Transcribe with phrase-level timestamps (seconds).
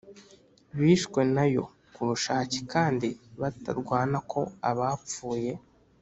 [0.79, 1.63] Bishwe na yo
[1.93, 3.07] ku bushake kandi
[3.41, 5.51] batarwana ko abapfuye